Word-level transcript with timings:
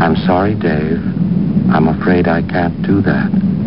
I'm 0.00 0.16
sorry, 0.16 0.54
Dave. 0.54 0.96
I'm 1.70 1.88
afraid 1.88 2.26
I 2.26 2.40
can't 2.40 2.80
do 2.82 3.02
that. 3.02 3.49